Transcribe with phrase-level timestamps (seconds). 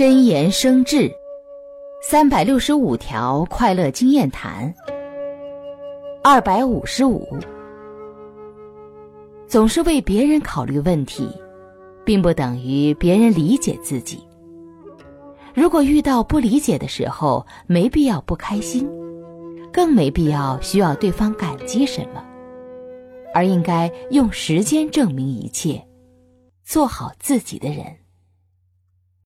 [0.00, 1.12] 真言生智
[2.00, 4.74] 三百六十五条快乐经验谈
[6.24, 7.28] 二百五十五。
[9.46, 11.28] 总是为别人考虑问题
[12.02, 14.26] 并不等于别人理解自己。
[15.52, 18.88] 如果遇到不理解的时候没必要不开心
[19.70, 22.24] 更没必要需要对方感激什么
[23.34, 25.86] 而应该用时间证明一切
[26.64, 28.09] 做好自己的人。